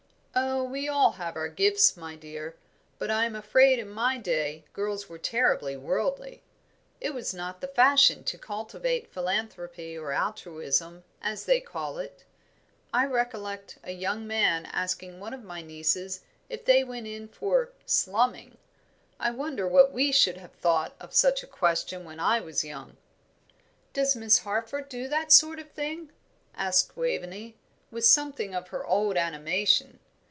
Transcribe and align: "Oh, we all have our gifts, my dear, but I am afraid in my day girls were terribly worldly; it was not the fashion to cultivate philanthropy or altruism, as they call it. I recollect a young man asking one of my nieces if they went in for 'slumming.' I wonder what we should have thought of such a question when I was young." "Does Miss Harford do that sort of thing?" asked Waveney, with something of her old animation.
"Oh, 0.33 0.63
we 0.63 0.87
all 0.87 1.11
have 1.13 1.35
our 1.35 1.49
gifts, 1.49 1.97
my 1.97 2.15
dear, 2.15 2.55
but 2.97 3.11
I 3.11 3.25
am 3.25 3.35
afraid 3.35 3.79
in 3.79 3.89
my 3.89 4.17
day 4.17 4.63
girls 4.71 5.09
were 5.09 5.17
terribly 5.17 5.75
worldly; 5.75 6.41
it 7.01 7.13
was 7.13 7.33
not 7.33 7.59
the 7.59 7.67
fashion 7.67 8.23
to 8.23 8.37
cultivate 8.37 9.11
philanthropy 9.11 9.97
or 9.97 10.13
altruism, 10.13 11.03
as 11.21 11.43
they 11.43 11.59
call 11.59 11.97
it. 11.97 12.23
I 12.93 13.05
recollect 13.07 13.77
a 13.83 13.91
young 13.91 14.25
man 14.25 14.65
asking 14.67 15.19
one 15.19 15.33
of 15.33 15.43
my 15.43 15.61
nieces 15.61 16.21
if 16.47 16.63
they 16.63 16.81
went 16.83 17.07
in 17.07 17.27
for 17.27 17.73
'slumming.' 17.85 18.57
I 19.19 19.31
wonder 19.31 19.67
what 19.67 19.91
we 19.91 20.13
should 20.13 20.37
have 20.37 20.53
thought 20.53 20.95
of 20.97 21.13
such 21.13 21.43
a 21.43 21.47
question 21.47 22.05
when 22.05 22.21
I 22.21 22.39
was 22.39 22.63
young." 22.63 22.95
"Does 23.91 24.15
Miss 24.15 24.39
Harford 24.39 24.87
do 24.87 25.09
that 25.09 25.33
sort 25.33 25.59
of 25.59 25.71
thing?" 25.71 26.09
asked 26.55 26.95
Waveney, 26.95 27.57
with 27.91 28.05
something 28.05 28.55
of 28.55 28.69
her 28.69 28.85
old 28.85 29.17
animation. 29.17 29.99